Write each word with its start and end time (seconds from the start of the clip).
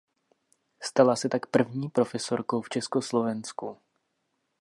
Stala 0.81 1.15
se 1.15 1.29
tak 1.29 1.45
první 1.45 1.89
profesorkou 1.89 2.61
v 2.61 2.69
Československu. 2.69 3.77